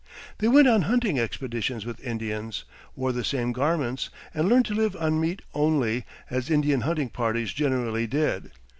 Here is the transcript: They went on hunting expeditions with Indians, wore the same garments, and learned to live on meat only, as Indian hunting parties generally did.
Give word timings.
They 0.39 0.47
went 0.47 0.67
on 0.67 0.81
hunting 0.89 1.19
expeditions 1.19 1.85
with 1.85 2.03
Indians, 2.03 2.63
wore 2.95 3.11
the 3.11 3.23
same 3.23 3.51
garments, 3.51 4.09
and 4.33 4.49
learned 4.49 4.65
to 4.65 4.73
live 4.73 4.95
on 4.95 5.21
meat 5.21 5.43
only, 5.53 6.05
as 6.27 6.49
Indian 6.49 6.81
hunting 6.81 7.09
parties 7.09 7.53
generally 7.53 8.07
did. 8.07 8.49